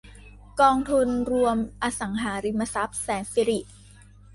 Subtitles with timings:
[0.61, 3.59] กองทุนรวมอสังหาริมทรัพย์แสนสิริ